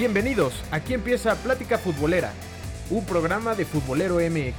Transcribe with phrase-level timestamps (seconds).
[0.00, 2.32] Bienvenidos, aquí empieza Plática Futbolera,
[2.88, 4.56] un programa de Futbolero MX.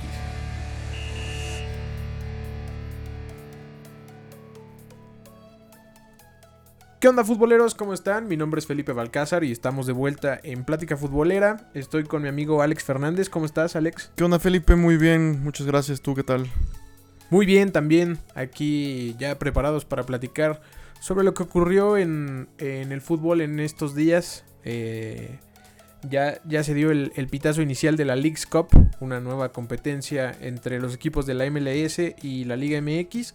[7.00, 7.74] ¿Qué onda futboleros?
[7.74, 8.28] ¿Cómo están?
[8.28, 11.72] Mi nombre es Felipe Balcázar y estamos de vuelta en Plática Futbolera.
[11.74, 13.28] Estoy con mi amigo Alex Fernández.
[13.28, 14.12] ¿Cómo estás, Alex?
[14.16, 14.76] ¿Qué onda, Felipe?
[14.76, 16.02] Muy bien, muchas gracias.
[16.02, 16.46] ¿Tú qué tal?
[17.32, 20.62] Muy bien, también aquí ya preparados para platicar
[21.00, 24.46] sobre lo que ocurrió en, en el fútbol en estos días.
[24.64, 25.40] Eh,
[26.10, 28.68] ya, ya se dio el, el, pitazo inicial de la Leagues Cup,
[29.00, 33.34] una nueva competencia entre los equipos de la MLS y la Liga MX.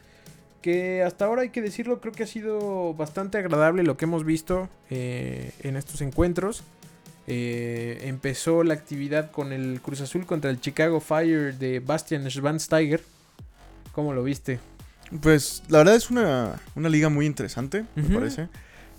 [0.62, 4.24] Que hasta ahora hay que decirlo, creo que ha sido bastante agradable lo que hemos
[4.24, 6.64] visto eh, en estos encuentros.
[7.28, 13.02] Eh, empezó la actividad con el Cruz Azul contra el Chicago Fire de Bastian Schweinsteiger.
[13.92, 14.58] ¿Cómo lo viste?
[15.20, 18.14] Pues la verdad es una, una liga muy interesante, me uh -huh.
[18.14, 18.48] parece.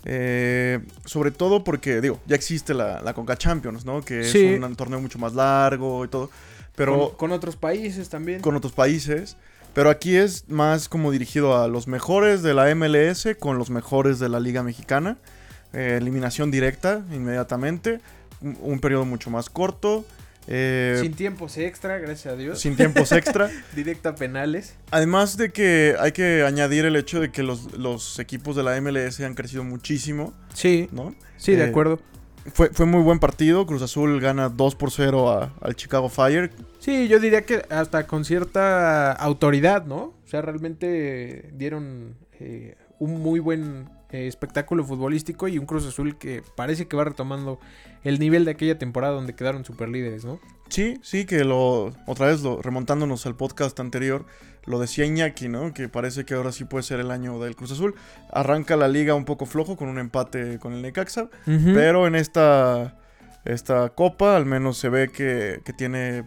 [0.04, 4.02] Eh, sobre todo porque, digo, ya existe la, la Conca Champions, ¿no?
[4.02, 4.46] Que sí.
[4.46, 6.30] es un, un, torneo mucho más largo y todo.
[6.74, 8.40] Pero con, con, otros países también.
[8.40, 9.36] Con otros países.
[9.74, 14.18] Pero aquí es más como dirigido a los mejores de la MLS con los mejores
[14.18, 15.18] de la Liga Mexicana.
[15.72, 18.00] Eh, eliminación directa inmediatamente.
[18.40, 20.04] Un, un, periodo mucho más corto.
[20.50, 22.58] Eh, sin tiempos extra, gracias a Dios.
[22.58, 23.50] Sin tiempos extra.
[23.76, 24.74] Directa a penales.
[24.90, 28.80] Además de que hay que añadir el hecho de que los, los equipos de la
[28.80, 30.32] MLS han crecido muchísimo.
[30.54, 30.88] Sí.
[30.90, 31.14] ¿no?
[31.36, 32.00] Sí, de eh, acuerdo.
[32.54, 33.66] Fue, fue muy buen partido.
[33.66, 36.50] Cruz Azul gana 2 por 0 a, al Chicago Fire.
[36.78, 40.14] Sí, yo diría que hasta con cierta autoridad, ¿no?
[40.24, 46.16] O sea, realmente dieron eh, un muy buen eh, espectáculo futbolístico y un Cruz Azul
[46.16, 47.60] que parece que va retomando
[48.04, 50.40] el nivel de aquella temporada donde quedaron super líderes, ¿no?
[50.68, 54.24] Sí, sí, que lo otra vez lo, remontándonos al podcast anterior,
[54.64, 55.72] lo decía Iñaki, ¿no?
[55.74, 57.94] Que parece que ahora sí puede ser el año del Cruz Azul.
[58.30, 61.74] Arranca la liga un poco flojo con un empate con el Necaxa, uh -huh.
[61.74, 62.98] pero en esta
[63.44, 66.24] esta copa al menos se ve que, que tiene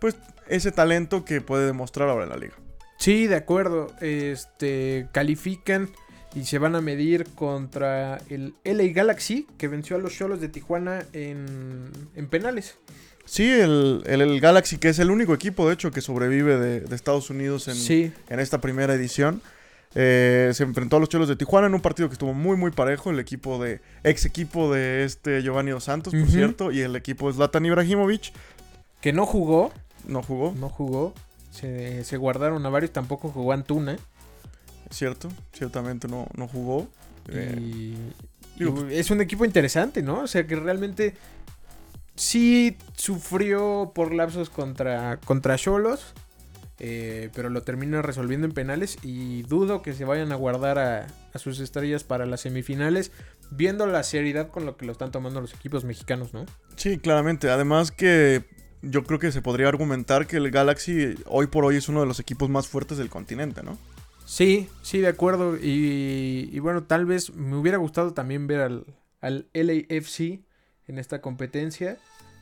[0.00, 0.16] pues
[0.48, 2.54] ese talento que puede demostrar ahora en la liga.
[2.98, 3.92] Sí, de acuerdo.
[4.00, 5.90] Este califican
[6.34, 10.48] y se van a medir contra el LA Galaxy, que venció a los Cholos de
[10.48, 12.76] Tijuana en, en penales.
[13.24, 16.80] Sí, el, el, el, Galaxy, que es el único equipo, de hecho, que sobrevive de,
[16.80, 18.12] de Estados Unidos en, sí.
[18.28, 19.40] en, esta primera edición.
[19.94, 22.72] Eh, se enfrentó a los Cholos de Tijuana en un partido que estuvo muy, muy
[22.72, 23.10] parejo.
[23.10, 23.80] El equipo de.
[24.02, 26.30] ex equipo de este Giovanni Dos Santos, por uh -huh.
[26.30, 26.72] cierto.
[26.72, 28.32] Y el equipo de Zlatan Ibrahimovic.
[29.00, 29.72] Que no jugó.
[30.06, 30.52] No jugó.
[30.58, 31.14] No jugó.
[31.52, 32.90] Se, se guardaron a varios.
[32.90, 33.96] Tampoco jugó Antuna
[34.90, 36.88] cierto, ciertamente no, no jugó.
[37.28, 37.96] Eh, y,
[38.58, 40.20] digo, y es un equipo interesante, ¿no?
[40.20, 41.14] O sea que realmente
[42.16, 46.14] sí sufrió por lapsos contra contra Cholos,
[46.78, 51.06] eh, pero lo termina resolviendo en penales y dudo que se vayan a guardar a,
[51.32, 53.12] a, sus estrellas para las semifinales,
[53.50, 56.46] viendo la seriedad con lo que lo están tomando los equipos mexicanos, ¿no?
[56.76, 57.50] Sí, claramente.
[57.50, 58.44] Además que
[58.82, 62.06] yo creo que se podría argumentar que el Galaxy hoy por hoy es uno de
[62.06, 63.78] los equipos más fuertes del continente, ¿no?
[64.34, 65.56] Sí, sí, de acuerdo.
[65.56, 68.84] Y, y, bueno, tal vez me hubiera gustado también ver al,
[69.20, 70.40] al LAFC
[70.88, 71.98] en esta competencia.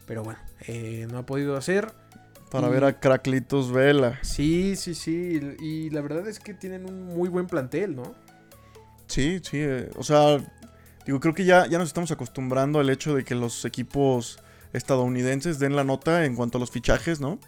[0.06, 1.92] Pero bueno, eh, no ha podido hacer.
[2.50, 2.70] Para y...
[2.70, 4.18] ver a Cracklitos Vela.
[4.22, 5.38] Sí, sí, sí.
[5.60, 8.14] Y, y, la verdad es que tienen un muy buen plantel, ¿no?
[9.06, 9.58] Sí, sí.
[9.58, 10.38] Eh, o sea,
[11.04, 14.38] digo, creo que ya, ya nos estamos acostumbrando al hecho de que los equipos
[14.72, 17.38] estadounidenses den la nota en cuanto a los fichajes, ¿no?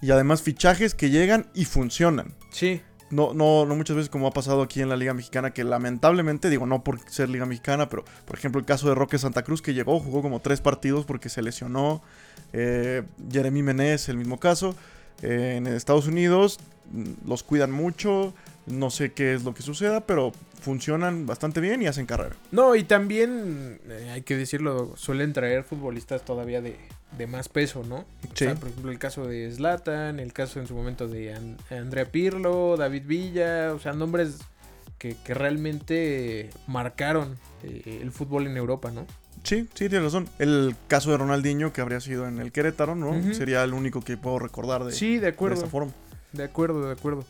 [0.00, 2.36] Y además fichajes que llegan y funcionan.
[2.52, 2.80] Sí
[3.10, 6.50] no, no, no muchas veces como ha pasado aquí en la Liga Mexicana, que lamentablemente,
[6.50, 9.62] digo, no por ser Liga Mexicana, pero por ejemplo el caso de Roque Santa Cruz,
[9.62, 12.02] que llegó, jugó como tres partidos porque se lesionó.
[12.52, 14.74] Eh, Jeremy Menez, el mismo caso.
[15.22, 16.58] Eh, en Estados Unidos
[16.92, 18.34] mm, los cuidan mucho,
[18.66, 22.36] no sé qué es lo que suceda, pero funcionan bastante bien y hacen carrera.
[22.52, 26.76] No, y también, eh, hay que decirlo, suelen traer futbolistas todavía de,
[27.16, 28.04] de más peso, ¿no?
[28.34, 28.44] Sí.
[28.44, 31.58] O sea, por ejemplo, el caso de Zlatan, el caso en su momento de And
[31.70, 34.38] Andrea Pirlo, David Villa, o sea, nombres
[34.98, 39.06] que, que realmente marcaron eh, el fútbol en Europa, ¿no?
[39.44, 40.28] Sí, sí, tienes razón.
[40.38, 43.10] El caso de Ronaldinho, que habría sido en el Querétaro, ¿no?
[43.10, 43.34] Uh -huh.
[43.34, 45.56] Sería el único que puedo recordar de, sí, de, acuerdo.
[45.56, 45.92] de esta forma.
[46.32, 47.24] De acuerdo, de acuerdo.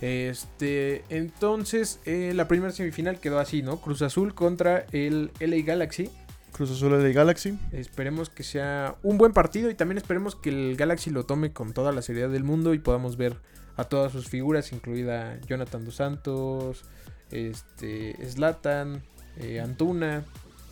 [0.00, 3.80] Este, entonces, eh, la primera semifinal quedó así, ¿no?
[3.80, 6.10] Cruz Azul contra el LA Galaxy.
[6.58, 7.56] Cruz Azul LA Galaxy.
[7.70, 11.72] Esperemos que sea un buen partido y también esperemos que el Galaxy lo tome con
[11.72, 13.36] toda la seriedad del mundo y podamos ver
[13.76, 16.84] a todas sus figuras, incluida Jonathan Dos Santos,
[17.30, 19.04] este, Slatan,
[19.36, 20.24] eh, Antuna.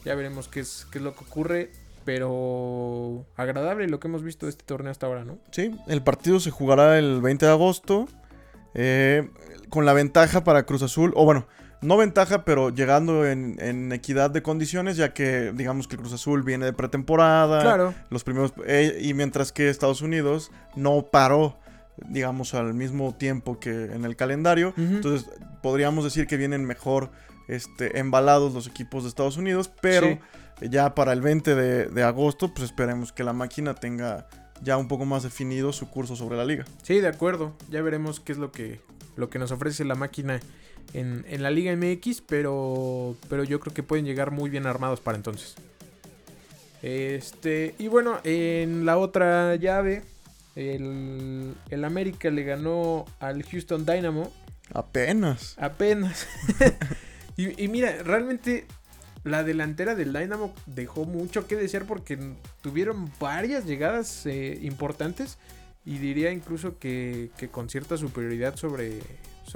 [0.05, 1.71] Ya veremos qué es, qué es lo que ocurre
[2.05, 5.39] pero agradable lo que hemos visto de este torneo hasta ahora, ¿no?
[5.51, 8.09] Sí, el partido se jugará el 20 de agosto.
[8.75, 9.29] Eh,
[9.71, 11.47] con la ventaja para Cruz Azul, o bueno,
[11.87, 16.43] no ventaja, pero llegando en, en equidad de condiciones, ya que digamos que Cruz Azul
[16.43, 17.63] viene de pretemporada.
[17.63, 17.95] Claro.
[18.11, 18.53] Los primeros.
[18.67, 21.59] eh, y mientras que Estados Unidos no paró,
[22.09, 24.75] digamos, al mismo tiempo que en el calendario.
[24.77, 25.31] Entonces,
[25.63, 27.11] podríamos decir que vienen mejor
[27.49, 30.19] este, embalados los equipos de Estados Unidos, pero
[30.61, 30.69] Sí.
[30.71, 34.27] ya para el 20 de, de agosto, pues esperemos que la máquina tenga
[34.63, 36.65] ya un poco más definido su curso sobre la liga.
[36.83, 37.55] Sí, de acuerdo.
[37.71, 38.81] Ya veremos qué es lo que,
[39.17, 40.41] lo que nos ofrece la máquina
[40.93, 45.01] en, en la Liga MX, pero, pero yo creo que pueden llegar muy bien armados
[45.01, 45.55] para entonces.
[46.83, 50.03] Este, y bueno, en la otra llave,
[50.55, 54.33] el, el América le ganó al Houston Dynamo
[54.73, 55.55] Apenas.
[55.59, 56.27] apenas.
[57.37, 58.67] y, y mira, realmente
[59.25, 62.19] la delantera del Dynamo dejó mucho que desear porque
[62.63, 65.39] tuvieron varias llegadas eh, importantes
[65.85, 69.01] y diría incluso que, que con cierta superioridad sobre,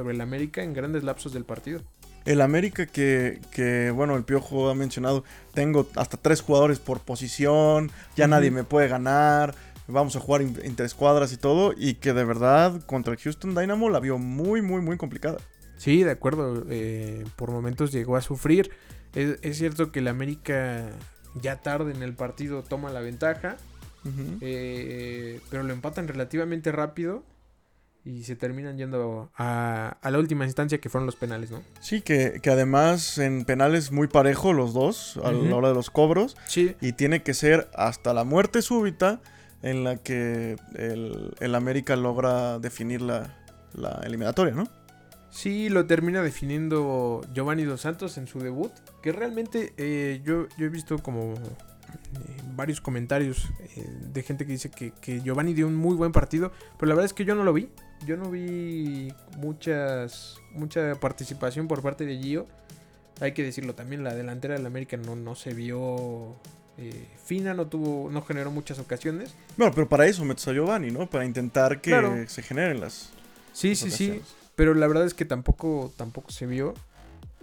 [0.00, 1.82] sobre el América en grandes lapsos del partido.
[2.24, 7.90] El América que, que, bueno, el Piojo ha mencionado, tengo hasta tres jugadores por posición,
[8.16, 9.54] ya nadie me puede ganar,
[9.88, 13.54] vamos a jugar in- entre escuadras y todo, y que de verdad contra el Houston
[13.54, 15.36] Dynamo la vio muy, muy, muy complicada.
[15.76, 16.64] Sí, de acuerdo.
[16.70, 18.70] eh, por momentos llegó a sufrir.
[19.14, 20.88] Es, es cierto que el América
[21.42, 23.58] ya tarde en el partido toma la ventaja.
[24.40, 27.22] Eh, pero lo empatan relativamente rápido
[28.04, 31.62] y se terminan yendo a, a la última instancia que fueron los penales, ¿no?
[31.80, 35.90] Sí, que, que además en penales muy parejo los dos a la hora de los
[35.90, 39.20] cobros, Sí, y tiene que ser hasta la muerte súbita
[39.62, 43.36] en la que el, el América logra definir la,
[43.74, 44.68] la eliminatoria, ¿no?
[45.32, 50.66] sí lo termina definiendo Giovanni Dos Santos en su debut, que realmente eh, yo, yo
[50.66, 51.34] he visto como
[52.56, 56.52] varios comentarios eh, de gente que dice que, que Giovanni dio un muy buen partido,
[56.78, 57.68] pero la verdad es que yo no lo vi.
[58.06, 62.46] Yo no vi muchas mucha participación por parte de Gio.
[63.20, 66.34] Hay que decirlo también, la delantera del América no, no se vio
[66.78, 69.34] eh, fina, no tuvo, no generó muchas ocasiones.
[69.58, 71.08] Bueno, pero para eso metes a Giovanni, ¿no?
[71.10, 72.14] Para intentar que Claro.
[72.26, 73.10] se generen las,
[73.52, 74.22] Sí, las sí, sí.
[74.56, 76.72] Pero la verdad es que tampoco, tampoco se vio.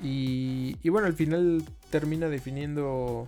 [0.01, 3.27] Y, y bueno, al final termina definiendo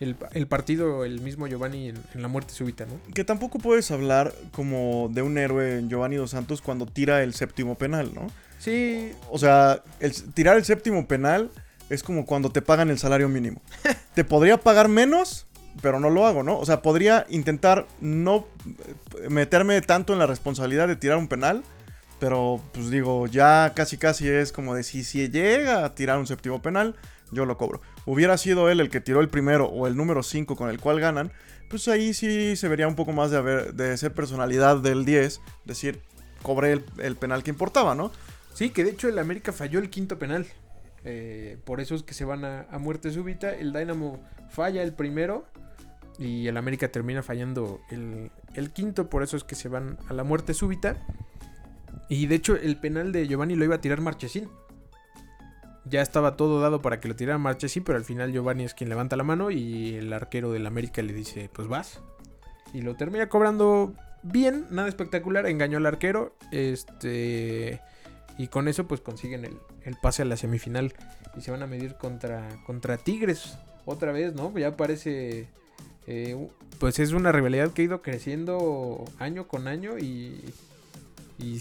[0.00, 2.98] el, el partido el mismo Giovanni en, en la muerte súbita, ¿no?
[3.14, 7.34] Que tampoco puedes hablar como de un héroe en Giovanni Dos Santos cuando tira el
[7.34, 8.26] séptimo penal, ¿no?
[8.58, 11.50] Sí, O sea, el, tirar el séptimo penal
[11.90, 13.60] es como cuando te pagan el salario mínimo.
[14.14, 15.46] te podría pagar menos,
[15.82, 16.58] pero no lo hago, ¿no?
[16.58, 18.46] O sea, podría intentar no
[19.28, 21.62] meterme tanto en la responsabilidad de tirar un penal,
[22.18, 26.26] pero pues digo, ya casi casi es como de si, si llega a tirar un
[26.26, 26.96] séptimo penal,
[27.32, 27.80] yo lo cobro.
[28.06, 31.00] Hubiera sido él el que tiró el primero o el número 5 con el cual
[31.00, 31.32] ganan,
[31.68, 35.40] pues ahí sí se vería un poco más de, haber, de ser personalidad del 10,
[35.64, 36.00] decir,
[36.42, 38.10] cobré el, penal que importaba, ¿no?
[38.54, 40.46] sí, que de hecho el América falló el quinto penal.
[41.04, 43.54] Eh, por eso es que se van a, a muerte súbita.
[43.54, 44.20] El Dynamo
[44.50, 45.46] falla el primero.
[46.18, 49.08] Y el América termina fallando el, el quinto.
[49.08, 50.96] Por eso es que se van a la muerte súbita.
[52.10, 54.50] Y de hecho, el penal de Giovanni lo iba a tirar Marchesín.
[55.90, 58.88] Ya estaba todo dado para que lo tirara Marchesín, pero al final Giovanni es quien
[58.88, 62.00] levanta la mano y el arquero del América le dice, pues vas.
[62.72, 66.36] Y lo termina cobrando bien, nada espectacular, engañó al arquero.
[66.52, 67.80] Este.
[68.38, 70.94] Y con eso pues consiguen el, el pase a la semifinal.
[71.36, 73.58] Y se van a medir contra, contra Tigres.
[73.84, 74.56] Otra vez, ¿no?
[74.56, 75.48] Ya parece...
[76.06, 80.40] eh, pues es una rivalidad que ha ido creciendo año con año y,
[81.38, 81.60] y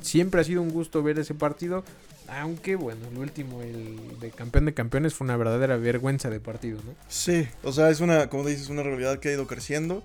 [0.00, 1.84] siempre ha sido un gusto ver ese partido.
[2.28, 6.78] Aunque bueno, el último, el de campeón de campeones, fue una verdadera vergüenza de partido,
[6.84, 6.94] ¿no?
[7.08, 10.02] Sí, o sea, es una, como dices, una realidad que ha ido creciendo.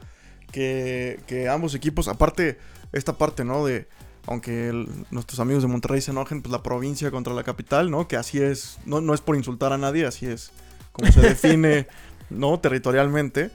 [0.51, 2.59] Que, que ambos equipos, aparte,
[2.91, 3.65] esta parte, ¿no?
[3.65, 3.87] De,
[4.27, 8.07] aunque el- nuestros amigos de Monterrey se enojen, pues la provincia contra la capital, ¿no?
[8.07, 10.51] Que así es, no, no es por insultar a nadie, así es
[10.91, 11.87] como se define,
[12.29, 12.59] ¿no?
[12.59, 13.49] Territorialmente.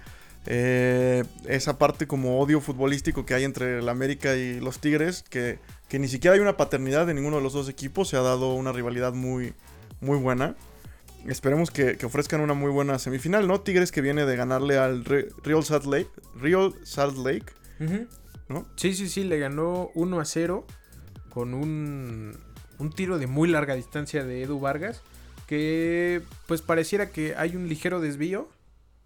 [0.46, 5.58] Eh, esa parte como odio futbolístico que hay entre el América y los Tigres, que,
[5.88, 8.54] que ni siquiera hay una paternidad de ninguno de los dos equipos, se ha dado
[8.54, 9.54] una rivalidad muy,
[10.00, 10.54] muy buena.
[11.26, 13.60] Esperemos que, que ofrezcan una muy buena semifinal, ¿no?
[13.60, 16.08] Tigres que viene de ganarle al Re- Real Salt Lake,
[16.40, 17.46] Real Salt Lake,
[18.48, 18.66] ¿no?
[18.76, 20.66] Sí, sí, sí, le ganó 1 a 0
[21.30, 22.36] con un,
[22.78, 25.02] un tiro de muy larga distancia de Edu Vargas.
[25.46, 28.48] Que pues pareciera que hay un ligero desvío.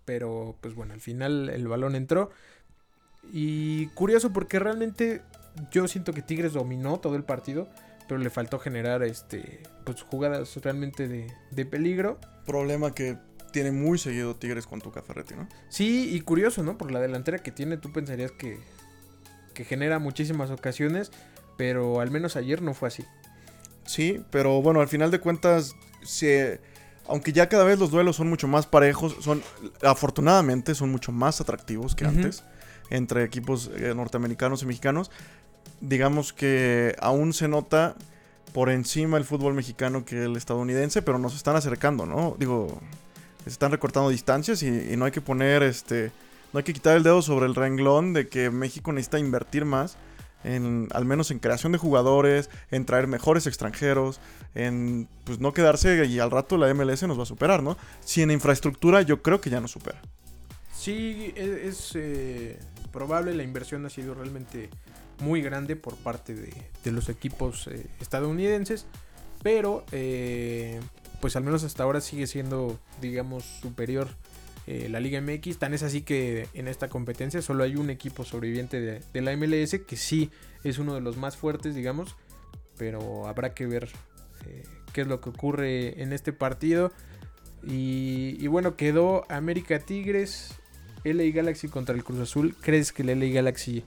[0.05, 2.31] Pero pues bueno, al final el balón entró.
[3.33, 5.23] Y curioso porque realmente
[5.71, 7.69] yo siento que Tigres dominó todo el partido.
[8.09, 12.19] Pero le faltó generar este pues jugadas realmente de, de peligro.
[12.45, 13.17] Problema que
[13.53, 15.49] tiene muy seguido Tigres con Tuca Ferretti, ¿no?
[15.69, 16.77] Sí, y curioso, ¿no?
[16.77, 18.59] Por la delantera que tiene, tú pensarías que,
[19.55, 21.13] que genera muchísimas ocasiones,
[21.57, 23.05] pero al menos ayer no fue así.
[23.87, 26.61] Sí, pero bueno, al final de cuentas, se,
[27.07, 29.43] aunque ya cada vez los duelos son mucho más parejos, son
[29.83, 32.43] afortunadamente son mucho más atractivos que antes
[32.91, 35.11] entre equipos eh, norteamericanos y mexicanos.
[35.81, 37.97] Digamos que aún se nota
[38.53, 42.37] por encima el fútbol mexicano que el estadounidense, pero nos están acercando, ¿no?
[42.39, 42.81] Digo,
[43.45, 46.13] se están recortando distancias y, no hay que poner este,
[46.53, 49.97] no hay que quitar el dedo sobre el renglón de que México necesita invertir más
[50.45, 54.21] en, al menos en creación de jugadores, en traer mejores extranjeros,
[54.55, 57.77] en pues no quedarse y al rato la MLS nos va a superar, ¿no?
[58.05, 60.01] Si en infraestructura yo creo que ya nos supera.
[60.77, 62.59] Sí, es, es, eh,
[62.93, 64.69] probable, la inversión ha sido realmente
[65.23, 66.53] muy grande por parte de,
[66.85, 68.87] de los equipos eh, estadounidenses,
[69.43, 70.81] pero eh,
[71.21, 74.09] pues al menos hasta ahora sigue siendo, digamos, superior
[74.67, 75.59] eh, la Liga MX.
[75.59, 79.77] Tan es así que en esta competencia solo hay un equipo sobreviviente de, la MLS
[79.87, 80.31] que sí
[80.65, 82.17] es uno de los más fuertes, digamos,
[82.77, 83.89] pero habrá que ver
[84.93, 86.93] qué es lo que ocurre en este partido.
[87.65, 90.55] Y, y bueno, quedó América Tigres,
[91.05, 92.57] LA Galaxy contra el Cruz Azul.
[92.61, 93.85] ¿Crees que el LA Galaxy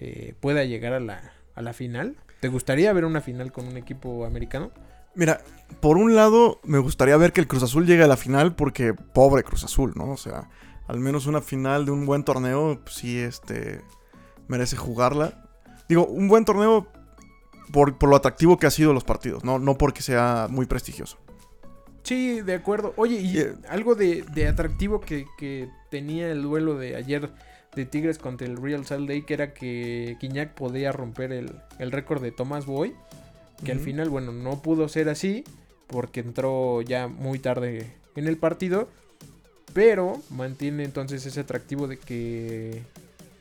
[0.00, 2.16] eh, pueda llegar a la, a la final?
[2.40, 4.70] ¿Te gustaría ver una final con un equipo americano?
[5.14, 5.40] Mira,
[5.80, 8.94] por un lado me gustaría ver que el Cruz Azul llegue a la final porque
[8.94, 10.10] pobre Cruz Azul, ¿no?
[10.10, 10.48] O sea,
[10.86, 13.82] al menos una final de un buen torneo, pues, sí, este,
[14.48, 15.48] merece jugarla.
[15.88, 16.86] Digo, un buen torneo
[17.72, 21.18] por, por lo atractivo que ha sido los partidos, no, no porque sea muy prestigioso.
[22.02, 22.94] Sí, de acuerdo.
[22.96, 27.30] Oye, y Eh, algo de, de atractivo que, que tenía el duelo de ayer
[27.74, 32.20] de Tigres contra el Real Salt Lake era que Guiñac podía romper el, el récord
[32.22, 32.94] de Tomás Boy.
[33.64, 35.44] Que al final, bueno, no pudo ser así
[35.86, 38.88] porque entró ya muy tarde en el partido.
[39.72, 42.82] Pero mantiene entonces ese atractivo de que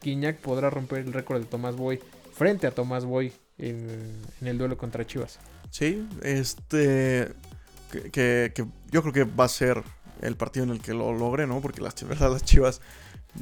[0.03, 1.99] Guiñac podrá romper el récord de Tomás Boy
[2.33, 3.87] frente a Tomás Boy en,
[4.41, 5.39] en el duelo contra Chivas.
[5.71, 7.29] Sí, este.
[7.91, 9.81] Que, que- que yo creo que va a ser
[10.21, 11.61] el partido en el que lo logre, ¿no?
[11.61, 12.81] Porque las, verdad, las chivas,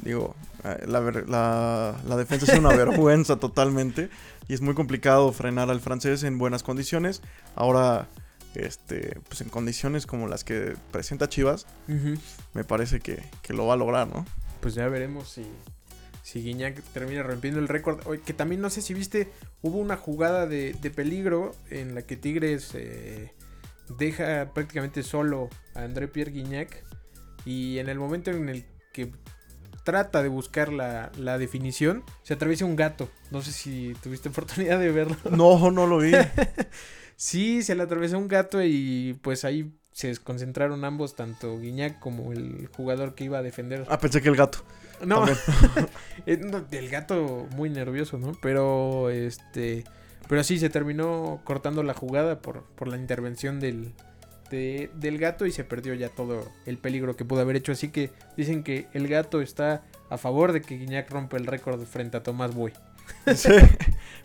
[0.02, 4.10] digo, eh, la, la- la defensa es una vergüenza totalmente.
[4.48, 7.20] Y es muy complicado frenar al francés en buenas condiciones.
[7.54, 8.08] Ahora,
[8.54, 11.66] este, pues en condiciones como las que presenta Chivas,
[12.54, 14.24] me parece que, que lo va a lograr, ¿no?
[14.60, 15.46] Pues ya veremos si,
[16.22, 18.00] si Guiñac termina rompiendo el récord.
[18.24, 19.30] Que también no sé si viste,
[19.60, 23.34] hubo una jugada de, de peligro en la que Tigres eh,
[23.98, 26.84] deja prácticamente solo a André Pierre Guiñac.
[27.44, 28.64] Y en el momento en el
[28.94, 29.12] que
[29.88, 33.08] trata de buscar la, la definición, se atraviesa un gato.
[33.30, 35.16] No sé si tuviste oportunidad de verlo.
[35.30, 36.12] No, no lo vi.
[37.20, 42.32] Sí, se le atravesó un gato y pues ahí se desconcentraron ambos, tanto Guiñac como
[42.32, 43.84] el jugador que iba a defender.
[43.88, 44.60] Ah, pensé que el gato.
[45.04, 45.24] No,
[46.26, 48.38] eh, no, el gato muy nervioso, ¿no?
[48.40, 49.82] Pero este.
[50.28, 53.94] Pero sí, se terminó cortando la jugada por, por la intervención del,
[54.50, 57.72] de- del gato y se perdió ya todo el peligro que pudo haber hecho.
[57.72, 61.82] Así que dicen que el gato está a favor de que Guiñac rompa el récord
[61.84, 62.72] frente a Tomás Boy.
[63.34, 63.48] Sí.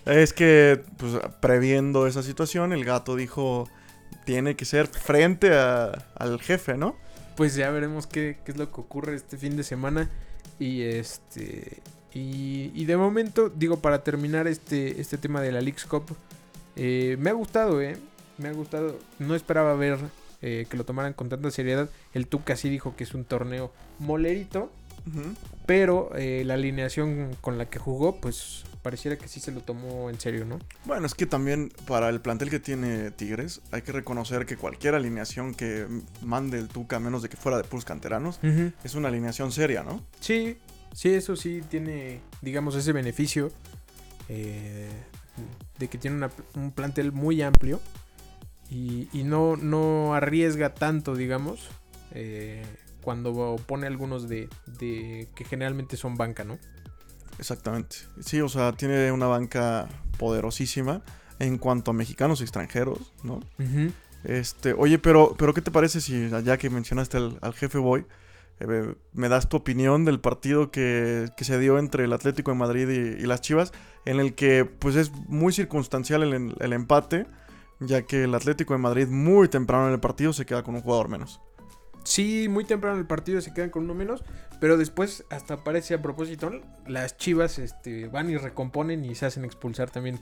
[0.05, 3.69] Es que, pues, previendo esa situación, el gato dijo,
[4.25, 6.95] tiene que ser frente a- al jefe, ¿no?
[7.37, 10.09] Pues ya veremos qué, qué es lo que ocurre este fin de semana.
[10.59, 11.81] Y este.
[12.13, 16.15] Y, y de momento, digo, para terminar este, este tema de la Leagues Cup,
[16.75, 17.97] eh, me ha gustado, ¿eh?
[18.43, 18.99] Me ha gustado.
[19.19, 19.97] No esperaba ver
[20.41, 21.89] eh, que lo tomaran con tanta seriedad.
[22.13, 24.71] El Tuca sí dijo que es un torneo molerito.
[25.65, 30.09] Pero eh, la alineación con la que jugó, pues pareciera que sí se lo tomó
[30.09, 30.59] en serio, ¿no?
[30.85, 34.95] Bueno, es que también para el plantel que tiene Tigres, hay que reconocer que cualquier
[34.95, 35.87] alineación que
[36.21, 38.39] mande el Tuca, menos de que fuera de puros canteranos,
[38.83, 40.01] es una alineación seria, ¿no?
[40.21, 40.57] Sí,
[40.93, 43.51] sí, eso sí tiene, digamos, ese beneficio
[44.29, 44.89] eh,
[45.79, 47.81] de que tiene una- un plantel muy amplio
[48.73, 51.69] y, y no, no arriesga tanto, digamos,
[52.11, 52.65] eh,
[53.03, 54.49] cuando pone algunos de,
[54.79, 56.57] de que generalmente son banca, ¿no?
[57.37, 57.97] Exactamente.
[58.21, 59.87] Sí, o sea, tiene una banca
[60.17, 61.03] poderosísima
[61.39, 63.41] en cuanto a mexicanos y extranjeros, ¿no?
[64.23, 68.05] Este, oye, pero, pero ¿qué te parece si, ya que mencionaste al, al jefe Boy,
[68.59, 72.57] eh, me das tu opinión del partido que, que se dio entre el Atlético de
[72.57, 73.73] Madrid y, y las Chivas,
[74.05, 77.25] en el que pues es muy circunstancial el, el empate,
[77.79, 80.81] ya que el Atlético de Madrid muy temprano en el partido se queda con un
[80.81, 81.41] jugador menos.
[82.03, 84.23] Sí, muy temprano en el partido se quedan con uno menos,
[84.59, 86.51] pero después, hasta parece a propósito,
[86.85, 90.19] las chivas este, van y recomponen y se hacen expulsar también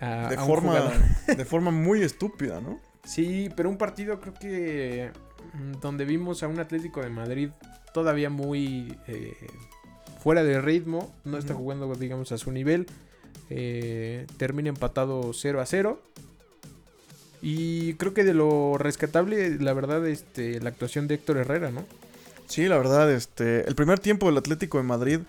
[0.00, 0.92] a, De a un forma, jugador.
[1.36, 2.78] de forma muy estúpida, ¿no?
[3.04, 5.10] Sí, pero un partido creo que
[5.54, 7.50] mm, donde vimos a un Atlético de Madrid
[7.92, 9.34] todavía muy eh,
[10.20, 12.86] fuera de ritmo, no está jugando, digamos, a su nivel.
[13.50, 16.00] eh, termina empatado 0 a 0.
[17.40, 21.84] Y creo que de lo rescatable, la verdad, este, la actuación de Héctor Herrera, ¿no?
[22.46, 25.20] Sí, la verdad, este, el primer tiempo del Atlético de Madrid,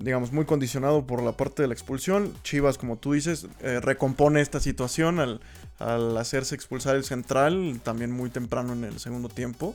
[0.00, 2.32] digamos, muy condicionado por la parte de la expulsión.
[2.42, 5.40] Chivas, como tú dices, eh, recompone esta situación al,
[5.78, 9.74] al, hacerse expulsar el central, también muy temprano en el segundo tiempo.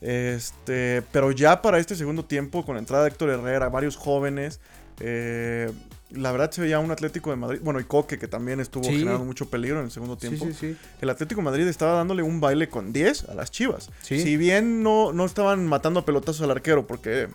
[0.00, 4.60] Este, pero ya para este segundo tiempo, con la entrada de Héctor Herrera, varios jóvenes,
[5.00, 5.70] eh,
[6.10, 9.24] la verdad se veía un Atlético de Madrid, bueno, y Coque, que también estuvo generando
[9.24, 10.46] mucho peligro en el segundo tiempo.
[10.46, 13.90] Sí, sí, el Atlético de Madrid estaba dándole un baile con 10 a las Chivas.
[14.02, 17.28] Si bien no, no estaban matando a pelotazos al arquero, porque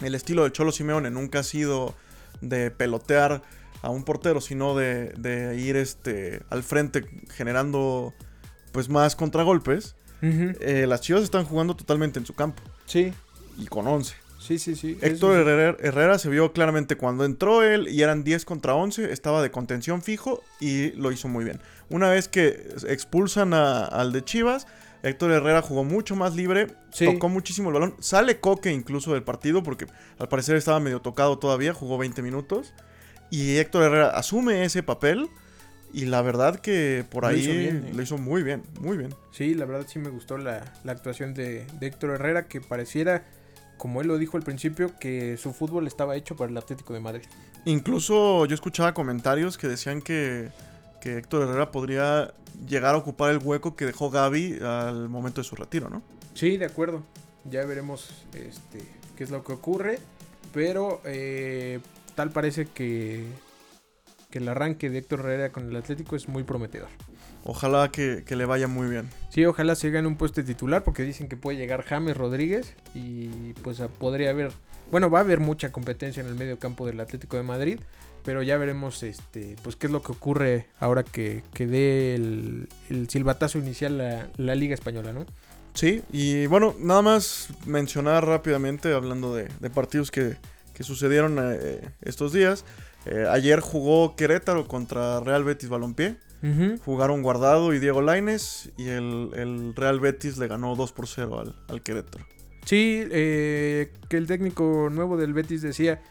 [0.00, 1.94] el estilo del Cholo Simeone nunca ha sido
[2.40, 3.42] de pelotear
[3.82, 8.14] a un portero, sino de, de ir este, al frente generando
[8.72, 9.96] pues más contragolpes.
[10.20, 12.62] Eh, las Chivas están jugando totalmente en su campo.
[12.86, 13.12] Sí.
[13.56, 14.14] Y con 11.
[14.38, 14.96] Sí, sí, sí.
[15.00, 15.46] Héctor
[15.80, 20.00] Herrera, se vio claramente cuando entró él y eran 10 contra 11, estaba de contención
[20.02, 21.60] fijo y lo hizo muy bien.
[21.90, 24.66] Una vez que expulsan al de Chivas,
[25.02, 26.68] Héctor Herrera jugó mucho más libre,
[26.98, 27.94] tocó muchísimo el balón.
[27.98, 29.86] Sale Coque incluso del partido porque
[30.18, 32.74] al parecer estaba medio tocado todavía, jugó 20 minutos.
[33.30, 35.28] Y Héctor Herrera asume ese papel.
[35.90, 37.92] Y la verdad que por ahí ¿eh?
[37.94, 39.14] lo hizo, muy bien, muy bien.
[39.32, 43.24] Sí, la verdad sí me gustó la, actuación de, de, Héctor Herrera, que pareciera,
[43.78, 47.00] como él lo dijo al principio, que su fútbol estaba hecho para el Atlético de
[47.00, 47.26] Madrid.
[47.64, 50.50] Incluso yo escuchaba comentarios que decían que,
[51.00, 52.34] que Héctor Herrera podría
[52.66, 56.02] llegar a ocupar el hueco que dejó Gaby al momento de su retiro, ¿no?
[56.34, 57.02] Sí, de acuerdo.
[57.44, 58.84] Ya veremos este,
[59.16, 59.98] qué es lo que ocurre.
[60.52, 61.80] Pero eh,
[62.14, 63.26] tal parece que,
[64.30, 66.88] que el arranque de Héctor Herrera con el Atlético es muy prometedor.
[67.44, 69.08] Ojalá que, le vaya muy bien.
[69.30, 73.52] Sí, ojalá se gane un puesto titular porque dicen que puede llegar James Rodríguez y
[73.62, 74.52] pues podría haber,
[74.90, 77.80] bueno, va a haber mucha competencia en el medio campo del Atlético de Madrid
[78.24, 82.68] pero ya veremos este pues qué es lo que ocurre ahora que, que dé el,
[83.08, 85.24] silbatazo inicial la, la, Liga Española, ¿no?
[85.78, 90.36] Sí, y bueno, nada más mencionar rápidamente, hablando de, partidos que,
[90.80, 92.64] sucedieron eh, estos días.
[93.06, 96.16] Eh, ayer jugó Querétaro contra Real Betis Balompié.
[96.84, 101.56] Jugaron Guardado y Diego Laines y el, Real Betis le ganó 2 por 0 al,
[101.68, 102.24] al Querétaro.
[102.64, 106.02] Sí, eh, que el técnico nuevo del Betis decía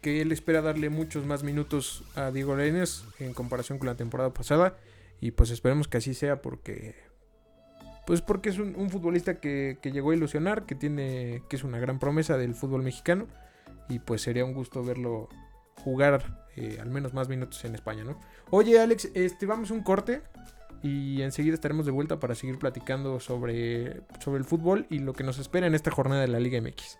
[0.00, 4.32] que él espera darle muchos más minutos a Diego Lainez en comparación con la temporada
[4.32, 4.76] pasada.
[5.20, 6.94] Y pues esperemos que así sea porque.
[8.06, 11.42] Pues porque es un, futbolista que, llegó a ilusionar, que tiene.
[11.48, 13.26] que es una gran promesa del fútbol mexicano.
[13.88, 15.30] Y pues sería un gusto verlo
[15.82, 18.20] jugar eh, al menos más minutos en España, ¿no?
[18.50, 20.22] Oye, Alex, este, vamos a un corte.
[20.82, 25.24] Y enseguida estaremos de vuelta para seguir platicando sobre, sobre el fútbol y lo que
[25.24, 26.98] nos espera en esta jornada de la Liga MX.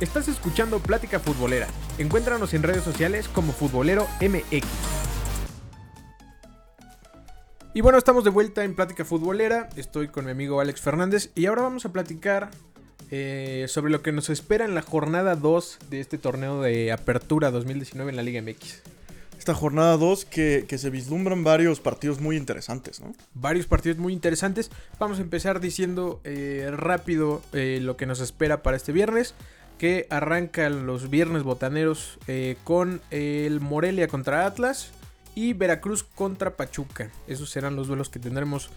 [0.00, 1.66] Estás escuchando Plática Futbolera.
[1.96, 4.66] Encuéntranos en redes sociales como Futbolero MX.
[7.74, 9.68] Y bueno, estamos de vuelta en Plática Futbolera.
[9.76, 12.50] Estoy con mi amigo Alex Fernández y ahora vamos a platicar
[13.10, 17.50] eh, sobre lo que nos espera en la jornada 2 de este torneo de Apertura
[17.50, 18.82] 2019 en la Liga MX.
[19.38, 23.14] Esta jornada 2 que, se vislumbran varios partidos muy interesantes, ¿no?
[23.34, 24.70] Varios partidos muy interesantes.
[24.98, 29.34] Vamos a empezar diciendo eh, rápido eh, lo que nos espera para este viernes
[29.78, 32.18] que arranca los viernes botaneros
[32.64, 34.90] con el Morelia contra Atlas
[35.36, 37.12] y Veracruz contra Pachuca.
[37.28, 38.70] Esos serán los duelos que tendremos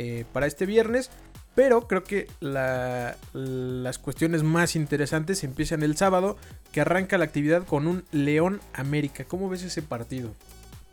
[0.00, 1.10] eh, para este viernes.
[1.58, 6.36] Pero creo que las cuestiones más interesantes empiezan el sábado,
[6.70, 9.24] que arranca la actividad con un León América.
[9.24, 10.32] ¿Cómo ves ese partido?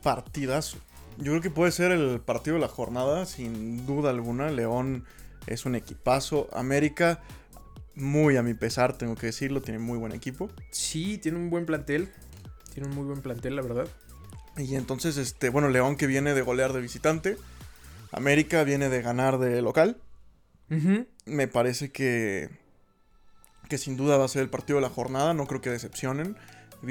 [0.02, 0.80] Partidazo.
[1.20, 4.50] Yo creo que puede ser el partido de la jornada, sin duda alguna.
[4.50, 5.06] León
[5.46, 6.50] es un equipazo.
[6.52, 7.22] América
[7.94, 10.50] muy a mi pesar, tengo que decirlo, tiene muy buen equipo.
[10.72, 12.10] Sí, tiene un buen plantel.
[12.74, 13.88] Tiene un muy buen plantel, la verdad.
[14.58, 17.38] Y entonces, este, bueno, León que viene de golear de visitante.
[18.12, 19.98] América viene de ganar de local.
[20.70, 22.50] Me parece que,
[23.70, 25.34] que sin duda va a ser el partido de la jornada.
[25.34, 26.36] No creo que decepcionen.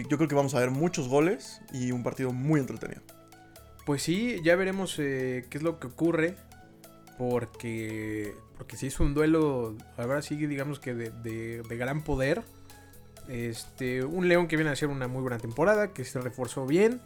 [0.09, 3.03] Yo creo que vamos a ver muchos goles y un partido muy entretenido.
[3.87, 6.37] Pues sí, ya veremos eh, qué es lo que ocurre.
[7.19, 12.43] Porque porque se hizo un duelo, ahora sí, digamos que de, gran poder.
[13.29, 17.01] Este, un León que viene a hacer una muy buena temporada, que se reforzó bien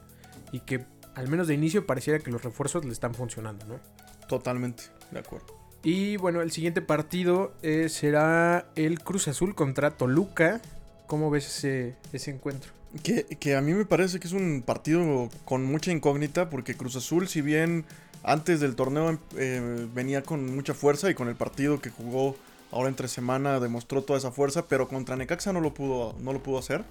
[0.51, 3.81] y que al menos de inicio pareciera que los refuerzos le están funcionando, ¿no?
[4.29, 5.58] Totalmente, de acuerdo.
[5.83, 10.61] Y bueno, el siguiente partido eh, será el Cruz Azul contra Toluca.
[11.07, 12.73] ¿Cómo ves ese, ese encuentro?
[13.03, 16.97] Que, que, a mí me parece que es un partido con mucha incógnita porque Cruz
[16.97, 17.85] Azul, si bien
[18.23, 22.37] antes del torneo eh, venía con mucha fuerza y con el partido que jugó
[22.71, 26.43] ahora entre semana demostró toda esa fuerza, pero contra Necaxa no lo pudo, no lo
[26.43, 26.85] pudo hacer.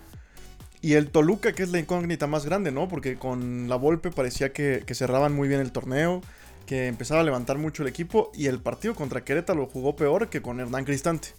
[0.82, 2.88] Y el Toluca, que es la incógnita más grande, ¿no?
[2.88, 6.22] Porque con la Volpe parecía que, cerraban muy bien el torneo,
[6.68, 10.30] que empezaba a levantar mucho el equipo y el partido contra Querétaro lo jugó peor
[10.30, 11.30] que con Hernán Cristante.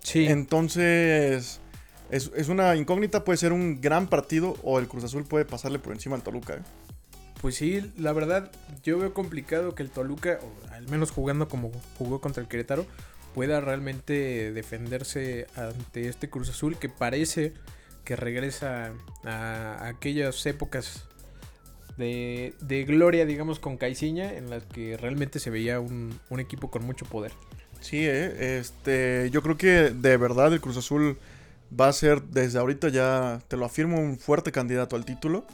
[0.00, 0.26] Sí.
[0.26, 1.60] Entonces,
[2.10, 5.78] es, es una incógnita, puede ser un gran partido o el Cruz Azul puede pasarle
[5.80, 6.54] por encima al Toluca.
[6.54, 6.62] ¿eh?
[7.40, 8.52] Pues sí, la verdad,
[8.84, 12.86] yo veo complicado que el Toluca, o al menos jugando como jugó contra el Querétaro,
[13.34, 17.54] pueda realmente defenderse ante este Cruz Azul que parece
[18.04, 18.92] que regresa
[19.24, 21.07] a aquellas épocas
[21.98, 26.70] de, de gloria, digamos, con Caiciña, en las que realmente se veía un, un equipo
[26.70, 27.32] con mucho poder.
[27.80, 31.18] Sí, eh, este, yo creo que de verdad el Cruz Azul
[31.78, 35.44] va a ser desde ahorita ya, te lo afirmo, un fuerte candidato al título.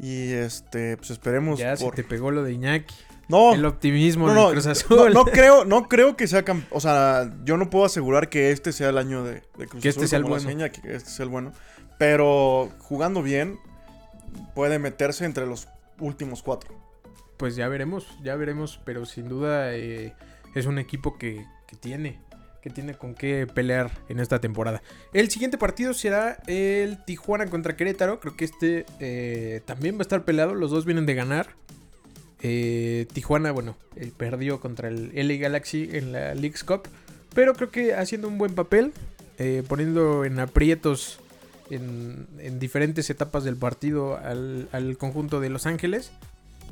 [0.00, 1.60] Y este, pues esperemos.
[1.60, 2.94] Ya por- se te pegó lo de Iñaki.
[3.28, 5.14] No, el optimismo no, del Cruz Azul.
[5.14, 8.90] no creo, no creo que sea, o sea, yo no puedo asegurar que este sea
[8.90, 10.50] el año de, de Cruz Que este Azul, sea el como la bueno.
[10.60, 11.52] seña, que este sea el bueno.
[11.96, 13.56] Pero jugando bien,
[14.54, 16.74] puede meterse entre los últimos cuatro.
[17.36, 20.14] Pues ya veremos, ya veremos, pero sin duda eh,
[20.54, 22.18] es un equipo que, que tiene,
[22.62, 24.82] que tiene con qué pelear en esta temporada.
[25.12, 30.02] El siguiente partido será el Tijuana contra Querétaro, creo que este eh, también va a
[30.02, 31.48] estar peleado, los dos vienen de ganar.
[32.46, 33.76] Eh, Tijuana, bueno,
[34.16, 36.82] perdió contra el LA Galaxy en la League's Cup,
[37.34, 38.92] pero creo que haciendo un buen papel,
[39.66, 41.18] poniendo en aprietos
[41.70, 46.12] en, en diferentes etapas del partido al, al conjunto de Los Ángeles.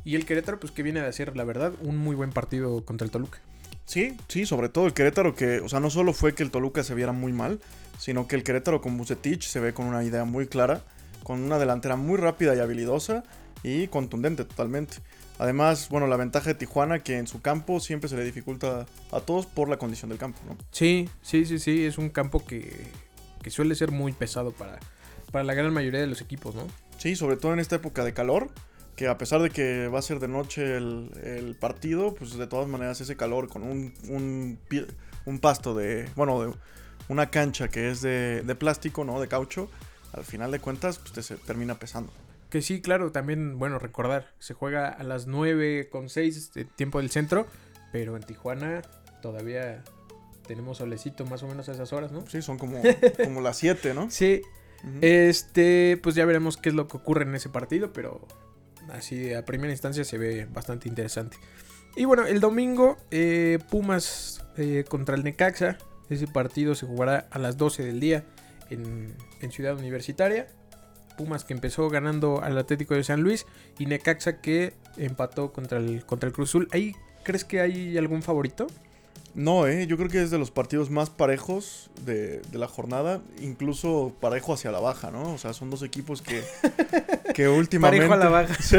[0.05, 3.05] Y el Querétaro, pues que viene de hacer, la verdad, un muy buen partido contra
[3.05, 3.39] el Toluca.
[3.85, 6.83] Sí, sí, sobre todo el Querétaro que, o sea, no solo fue que el Toluca
[6.83, 7.61] se viera muy mal,
[7.99, 10.83] sino que el Querétaro con Bucetich se ve con una idea muy clara,
[11.23, 13.23] con una delantera muy rápida y habilidosa
[13.63, 14.97] y contundente totalmente.
[15.39, 19.21] Además, bueno, la ventaja de Tijuana que en su campo siempre se le dificulta a
[19.21, 20.57] todos por la condición del campo, ¿no?
[20.71, 22.87] Sí, sí, sí, sí, es un campo que,
[23.43, 24.79] que suele ser muy pesado para,
[25.31, 26.67] para la gran mayoría de los equipos, ¿no?
[26.99, 28.51] Sí, sobre todo en esta época de calor,
[28.97, 32.47] que a pesar de que va a ser de noche el, el partido, pues de
[32.47, 34.59] todas maneras ese calor con un, un,
[35.25, 36.53] un pasto de, bueno, de
[37.09, 39.21] una cancha que es de, de plástico, ¿no?
[39.21, 39.71] De caucho,
[40.13, 42.13] al final de cuentas, pues te se termina pesando.
[42.51, 46.99] Que sí, claro, también, bueno, recordar, se juega a las 9 con 6 de tiempo
[46.99, 47.47] del centro,
[47.93, 48.83] pero en Tijuana
[49.23, 49.83] todavía
[50.47, 52.27] tenemos solecito más o menos a esas horas, ¿no?
[52.27, 52.81] Sí, son como,
[53.25, 54.11] como las 7, ¿no?
[54.11, 54.43] Sí.
[55.01, 58.27] Este, pues ya veremos qué es lo que ocurre en ese partido, pero
[58.91, 61.37] así a primera instancia se ve bastante interesante.
[61.95, 65.79] Y bueno, el domingo, eh, Pumas eh, contra el Necaxa.
[66.09, 68.25] Ese partido se jugará a las 12 del día
[68.71, 70.49] en, en Ciudad Universitaria.
[71.17, 73.47] Pumas que empezó ganando al Atlético de San Luis
[73.79, 76.69] y Necaxa que empató contra el, contra el Cruz Azul.
[76.73, 78.67] ¿Ahí crees que hay algún favorito?
[79.35, 83.23] No, eh, yo creo que es de los partidos más parejos de, de la jornada,
[83.41, 85.33] incluso parejo hacia la baja, ¿no?
[85.33, 86.43] O sea, son dos equipos que,
[87.35, 88.07] que últimamente...
[88.07, 88.55] Parejo a la baja.
[88.63, 88.77] Sí.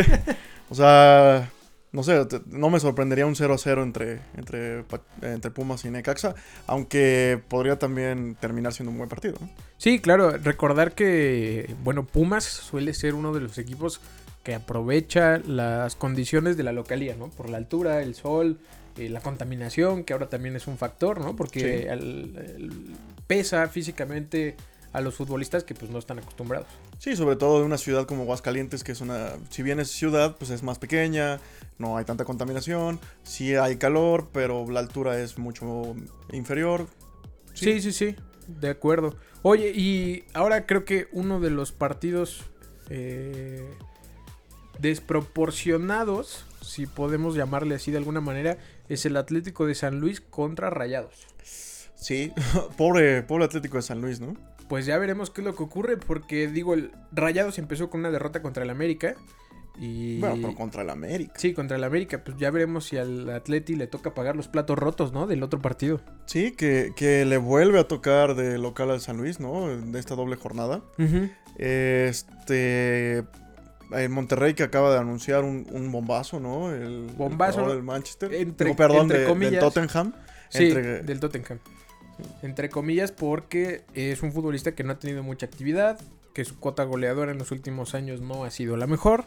[0.70, 1.50] O sea,
[1.92, 4.84] no sé, te- no me sorprendería un 0 a 0 entre, entre,
[5.22, 6.36] entre Pumas y Necaxa,
[6.68, 9.50] aunque podría también terminar siendo un buen partido, ¿no?
[9.78, 14.02] Sí, claro, recordar que, bueno, Pumas suele ser uno de los equipos
[14.44, 17.30] que aprovecha las condiciones de la localía, ¿no?
[17.30, 18.60] Por la altura, el sol,
[18.98, 21.36] eh, la contaminación, que ahora también es un factor, ¿no?
[21.36, 21.88] Porque Sí.
[21.88, 22.72] al- al-
[23.28, 24.56] pesa físicamente
[24.92, 26.68] a los futbolistas que pues no están acostumbrados.
[27.00, 30.36] Sí, sobre todo de una ciudad como Aguascalientes, que es una, si bien es ciudad,
[30.38, 31.40] pues es más pequeña,
[31.80, 35.96] no hay tanta contaminación, sí hay calor, pero la altura es mucho
[36.32, 36.86] inferior.
[37.56, 38.16] Sí, sí, sí,
[38.48, 39.16] de acuerdo.
[39.42, 42.44] Oye, y ahora creo que uno de los partidos
[42.90, 43.68] eh,
[44.80, 48.58] desproporcionados, si podemos llamarle así de alguna manera,
[48.90, 51.28] es el Atlético de San Luis contra Rayados.
[51.96, 52.32] Sí,
[52.78, 54.36] pobre, pobre Atlético de San Luis, ¿no?
[54.68, 58.12] Pues ya veremos qué es lo que ocurre, porque digo, el Rayados empezó con una
[58.12, 59.16] derrota contra el América.
[59.80, 60.20] Y...
[60.20, 61.34] Bueno, pero contra el América.
[61.38, 64.78] Sí, contra el América, pues ya veremos si al Atleti le toca pagar los platos
[64.78, 65.26] rotos, ¿no?
[65.28, 66.02] Del otro partido.
[66.26, 69.68] Sí, que, que le vuelve a tocar de local al San Luis, ¿no?
[69.68, 70.84] De esta doble jornada.
[71.58, 73.24] Este.
[74.00, 76.72] En Monterrey que acaba de anunciar un, un bombazo, ¿no?
[76.74, 77.70] El el Bombazo, ¿no?
[77.74, 78.34] del Manchester.
[78.34, 79.52] Entre- perdón, entre de- comillas.
[79.52, 80.14] del Tottenham.
[80.50, 81.60] Sí, Entre- del Tottenham.
[82.42, 86.00] Entre comillas, porque es un futbolista que no ha tenido mucha actividad,
[86.34, 89.24] que su cuota goleadora en los últimos años no ha sido la mejor,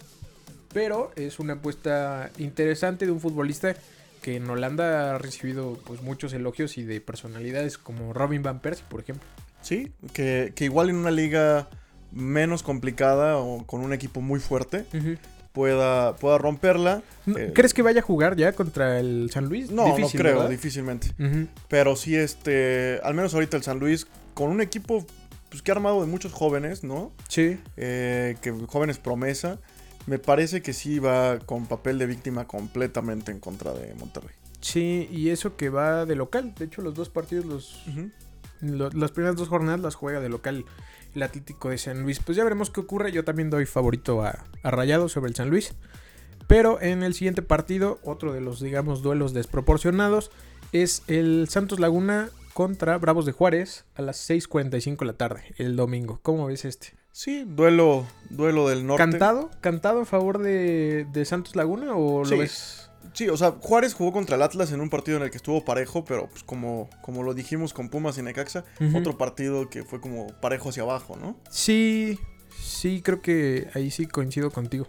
[0.72, 3.74] pero es una apuesta interesante de un futbolista
[4.22, 8.84] que en Holanda ha recibido pues muchos elogios y de personalidades como Robin van Persie,
[8.88, 9.26] por ejemplo.
[9.62, 11.68] Sí, que, que igual en una liga
[12.12, 14.84] menos complicada o con un equipo muy fuerte
[15.52, 17.02] pueda, pueda romperla.
[17.34, 19.70] Eh, ¿Crees que vaya a jugar ya contra el San Luis?
[19.70, 20.50] No, Difícil, no creo, ¿verdad?
[20.50, 21.08] difícilmente.
[21.68, 25.06] Pero sí, este, al menos ahorita el San Luis, con un equipo
[25.48, 27.10] pues, que ha armado de muchos jóvenes, ¿no?
[27.28, 27.58] Sí.
[27.78, 29.58] Eh, que jóvenes promesa,
[30.06, 34.34] me parece que sí va con papel de víctima completamente en contra de Monterrey.
[34.60, 36.54] Sí, y eso que va de local.
[36.58, 37.82] De hecho, los dos partidos, los,
[38.60, 40.64] lo- las primeras dos jornadas las juega de local
[41.16, 42.20] el Atlético de San Luis.
[42.20, 43.10] Pues ya veremos qué ocurre.
[43.10, 45.74] Yo también doy favorito a, a Rayado sobre el San Luis.
[46.46, 50.30] Pero en el siguiente partido, otro de los, digamos, duelos desproporcionados,
[50.72, 55.74] es el Santos Laguna contra Bravos de Juárez a las 6.45 de la tarde, el
[55.74, 56.20] domingo.
[56.22, 56.94] ¿Cómo ves este?
[57.12, 59.02] Sí, duelo, duelo del norte.
[59.02, 59.50] ¿Cantado?
[59.60, 62.30] ¿Cantado a favor de, de Santos Laguna o Sí.
[62.32, 62.90] lo ves?
[63.14, 65.64] Sí, o sea, Juárez jugó contra el Atlas en un partido en el que estuvo
[65.64, 68.64] parejo, pero pues como, como lo dijimos con Pumas y Necaxa,
[68.94, 71.36] otro partido que fue como parejo hacia abajo, ¿no?
[71.50, 72.18] Sí,
[72.60, 74.86] sí, creo que ahí sí coincido contigo.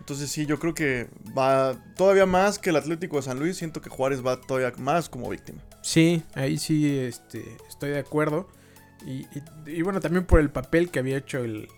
[0.00, 3.80] Entonces sí, yo creo que va todavía más que el Atlético de San Luis, siento
[3.80, 5.62] que Juárez va todavía más como víctima.
[5.82, 8.46] Sí, ahí sí este, estoy de acuerdo.
[9.06, 9.42] Y, y-
[9.78, 11.68] y bueno, también por el papel que había hecho el,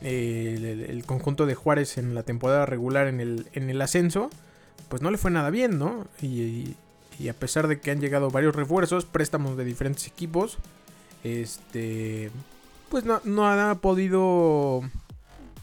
[0.00, 4.30] el- el- el conjunto de Juárez en la temporada regular en el, en el ascenso,
[4.88, 6.06] pues no le fue nada bien, ¿no?
[6.22, 6.74] Y,
[7.18, 10.58] y- a pesar de que han llegado varios refuerzos, préstamos de diferentes equipos,
[11.24, 12.30] este,
[12.90, 14.82] pues no, no ha podido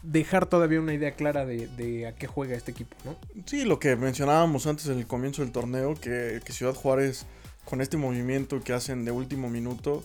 [0.02, 3.16] dejar todavía una idea clara de, de a qué juega este equipo, ¿no?
[3.46, 7.24] Sí, lo que mencionábamos antes en el comienzo del torneo, que, que Ciudad Juárez
[7.64, 10.02] con este movimiento que hacen de último minuto,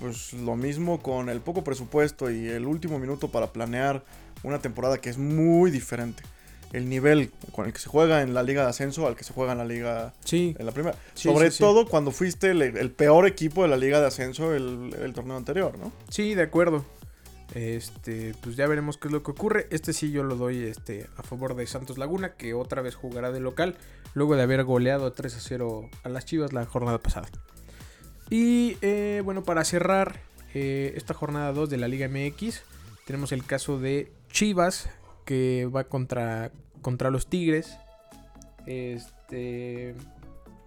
[0.00, 4.02] pues lo mismo con el poco presupuesto y el último minuto para planear
[4.42, 6.22] una temporada que es muy diferente.
[6.72, 9.32] El nivel con el que se juega en la liga de ascenso al que se
[9.32, 10.96] juega en la liga Sí, en la primera.
[11.14, 14.54] Sí, Sobre sí, todo cuando fuiste el, el peor equipo de la liga de ascenso
[14.54, 15.92] el, el torneo anterior, ¿no?
[16.10, 16.84] Sí, de acuerdo.
[17.54, 19.66] Este, pues ya veremos qué es lo que ocurre.
[19.70, 23.30] Este sí yo lo doy este, a favor de Santos Laguna, que otra vez jugará
[23.30, 23.76] de local,
[24.14, 27.28] luego de haber goleado 3 a 0 a las Chivas la jornada pasada.
[28.28, 30.20] Y eh, bueno, para cerrar
[30.54, 32.62] eh, esta jornada 2 de la Liga MX,
[33.06, 34.90] tenemos el caso de Chivas,
[35.26, 37.76] que va contra, contra los Tigres.
[38.64, 39.94] Este,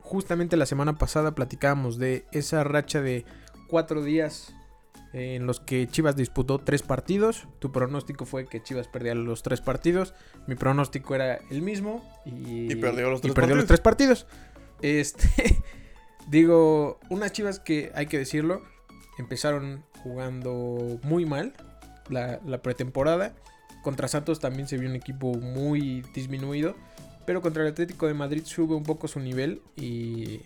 [0.02, 3.26] justamente la semana pasada platicábamos de esa racha de
[3.68, 4.54] cuatro días
[5.14, 7.48] en los que Chivas disputó tres partidos.
[7.60, 10.14] Tu pronóstico fue que Chivas perdía los tres partidos.
[10.46, 12.04] Mi pronóstico era el mismo.
[12.26, 13.68] Y, Y perdió los y tres perdió los partidos.
[13.68, 14.28] tres partidos.
[14.82, 15.64] Este,
[16.28, 18.62] digo, unas Chivas que hay que decirlo,
[19.18, 21.54] empezaron jugando muy mal
[22.10, 23.34] la, la pretemporada.
[23.84, 26.76] Contra Santos también se vio un equipo muy disminuido.
[27.26, 30.42] Pero contra el Atlético de Madrid sube un poco su nivel y,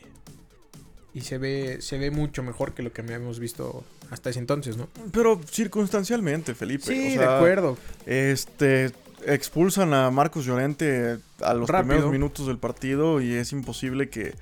[1.13, 4.75] y se, ve, se ve mucho mejor que lo que habíamos visto hasta ese entonces,
[4.75, 4.89] ¿no?
[5.13, 6.83] Pero circunstancialmente, Felipe.
[6.83, 7.77] Sí, o de acuerdo.
[8.05, 8.91] Este
[9.25, 11.89] expulsan a Marcos Llorente a los Rápido.
[11.89, 14.35] primeros minutos del partido y es imposible que,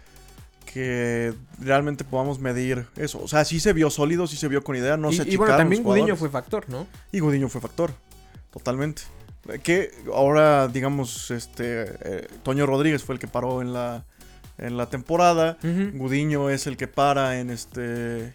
[0.66, 3.22] que realmente podamos medir eso.
[3.22, 5.36] O sea, sí se vio sólido, sí se vio con idea, no y, se y
[5.38, 6.88] bueno, también Gudiño fue factor, ¿no?
[7.12, 7.92] Y Gudiño fue factor,
[8.52, 9.04] totalmente.
[9.64, 14.06] Que ahora, digamos, este eh, Toño Rodríguez fue el que paró en la,
[14.60, 15.58] en la temporada.
[15.94, 18.34] Gudiño es el que para en este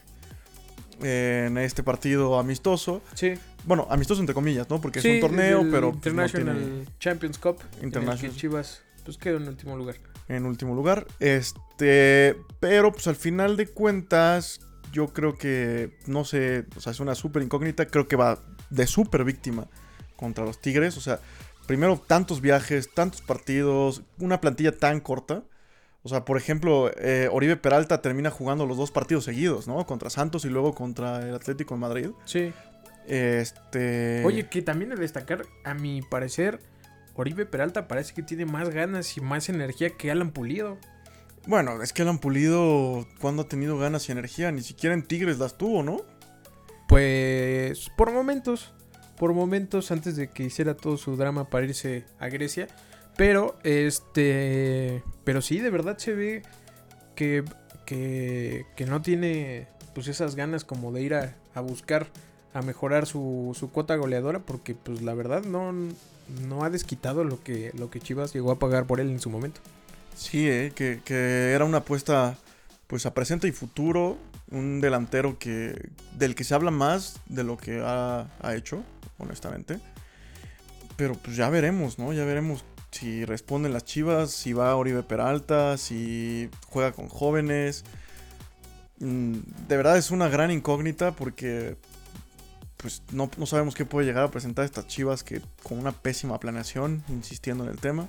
[1.00, 3.02] en este partido amistoso.
[3.14, 3.35] Sí.
[3.64, 4.81] Bueno, amistoso entre comillas, ¿no?
[4.81, 7.59] Porque Sí, es un torneo, pero pues, no International tiene- Champions Cup.
[7.74, 8.33] En el International.
[8.33, 9.96] que Chivas pues quedó en último lugar.
[10.29, 11.07] en último lugar.
[11.20, 14.61] Este, pero pues al final de cuentas,
[14.92, 17.87] yo creo que, no sé, o sea, es una súper incógnita.
[17.87, 19.68] Creo que va de súper víctima
[20.16, 20.96] contra los Tigres.
[20.96, 21.20] O sea,
[21.66, 25.42] primero tantos viajes, tantos partidos, una plantilla tan corta.
[26.02, 29.85] O sea, por ejemplo, eh, Oribe Peralta termina jugando los dos partidos seguidos, ¿no?
[29.87, 32.11] Contra Santos y luego contra el Atlético de Madrid.
[32.24, 32.52] Sí.
[33.09, 34.24] Este.
[34.24, 36.61] Oye, que también de destacar, a mi parecer,
[37.14, 40.79] Oribe Peralta parece que tiene más ganas y más energía que Alan Pulido.
[41.46, 45.38] Bueno, es que Alan Pulido, cuando ha tenido ganas y energía, ni siquiera en Tigres
[45.38, 46.02] las tuvo, ¿no?
[46.88, 48.74] Pues por momentos,
[49.16, 52.68] por momentos antes de que hiciera todo su drama para irse a Grecia.
[53.16, 56.42] Pero, este, pero sí, de verdad se ve
[57.14, 57.44] que,
[57.87, 62.09] que, que no tiene pues esas ganas como de ir a, a buscar,
[62.52, 64.40] a mejorar su, su cuota goleadora.
[64.40, 65.72] Porque pues la verdad no,
[66.46, 69.31] no ha desquitado lo que, lo que Chivas llegó a pagar por él en su
[69.31, 69.61] momento.
[70.14, 72.37] Sí, eh, que, que era una apuesta
[72.87, 74.16] pues a presente y futuro,
[74.50, 78.83] un delantero que del que se habla más de lo que ha, ha hecho,
[79.18, 79.81] honestamente.
[80.96, 82.12] Pero pues ya veremos, ¿no?
[82.12, 87.85] Ya veremos si responden las Chivas, si va Oribe Peralta, si juega con jóvenes.
[88.98, 89.35] Mm,
[89.68, 91.76] De verdad es una gran incógnita porque
[92.79, 96.38] pues no, no sabemos qué puede llegar a presentar estas Chivas que con una pésima
[96.38, 98.09] planeación, insistiendo en el tema,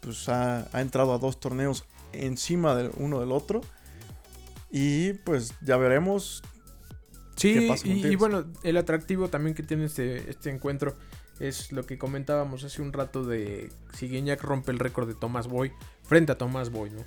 [0.00, 3.62] pues ha, ha entrado a dos torneos encima del uno del otro.
[4.70, 6.42] Y pues ya veremos.
[7.36, 10.96] Sí, ¿Qué pasa con y, bueno, el atractivo también que tiene este, este encuentro
[11.40, 15.48] Es lo que comentábamos hace un rato de si Guiñac rompe el récord de Tomás
[15.48, 17.02] Boy frente a Tomás Boy, ¿no?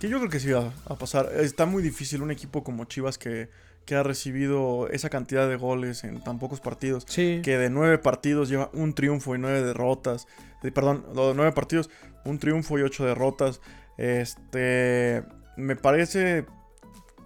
[0.00, 1.30] Que yo creo que sí va a pasar.
[1.38, 3.48] Está muy difícil un equipo como Chivas que,
[3.84, 7.04] que ha recibido esa cantidad de goles en tan pocos partidos.
[7.06, 7.40] Sí.
[7.44, 10.26] Que de nueve partidos lleva un triunfo y nueve derrotas.
[10.62, 11.90] De- perdón, de nueve partidos,
[12.24, 13.60] un triunfo y ocho derrotas.
[13.98, 15.22] Este.
[15.56, 16.46] Me parece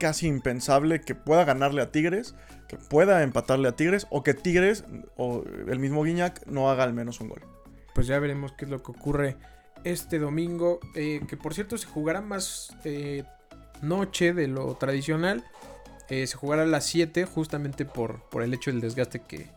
[0.05, 2.35] casi impensable que pueda ganarle a Tigres,
[2.69, 4.85] que pueda empatarle a Tigres, o que Tigres,
[5.17, 7.41] o el mismo Guiñac, no haga al menos un gol.
[7.95, 9.39] Pues ya veremos qué es lo que ocurre
[9.83, 10.79] este domingo.
[10.95, 13.25] eh, que por cierto se jugará más eh,
[13.81, 15.43] noche de lo tradicional.
[16.11, 19.49] Eh, se jugará a las 7 justamente por, por el hecho del desgaste que,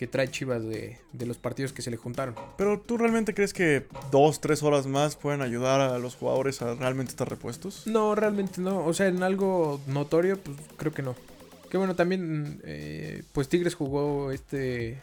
[0.00, 2.34] que trae Chivas de, de los partidos que se le juntaron.
[2.56, 6.74] Pero ¿tú realmente crees que dos, tres horas más pueden ayudar a los jugadores a
[6.74, 7.86] realmente estar repuestos?
[7.86, 8.86] No, realmente no.
[8.86, 11.14] O sea, en algo notorio, pues creo que no.
[11.68, 14.96] Que bueno, también, eh, pues Tigres jugó este,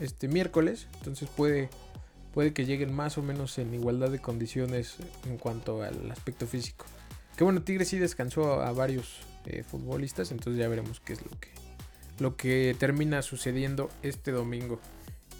[0.00, 0.88] este miércoles.
[0.98, 1.68] Entonces puede,
[2.32, 6.86] puede que lleguen más o menos en igualdad de condiciones en cuanto al aspecto físico.
[7.36, 10.32] Que bueno, Tigres sí descansó a, a varios eh, futbolistas.
[10.32, 11.50] Entonces ya veremos qué es lo que,
[12.18, 14.80] lo que termina sucediendo este domingo.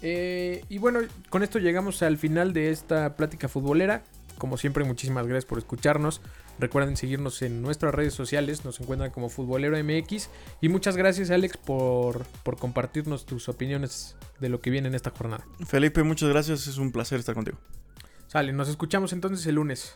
[0.01, 4.03] Eh, y bueno, con esto llegamos al final de esta plática futbolera.
[4.37, 6.21] Como siempre, muchísimas gracias por escucharnos.
[6.59, 10.29] Recuerden seguirnos en nuestras redes sociales, nos encuentran como Futbolero MX.
[10.61, 15.09] Y muchas gracias, Alex, por, por compartirnos tus opiniones de lo que viene en esta
[15.09, 15.45] jornada.
[15.65, 17.57] Felipe, muchas gracias, es un placer estar contigo.
[18.27, 19.95] Sale, nos escuchamos entonces el lunes.